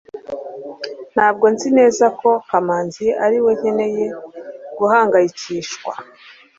[1.13, 4.05] ntabwo nzi neza ko kamanzi ariwe nkeneye
[4.77, 5.91] guhangayikishwa